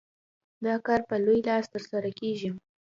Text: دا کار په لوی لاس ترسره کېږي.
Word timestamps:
دا 0.65 0.75
کار 0.85 1.01
په 1.09 1.15
لوی 1.25 1.39
لاس 1.47 1.65
ترسره 1.73 2.09
کېږي. 2.19 2.49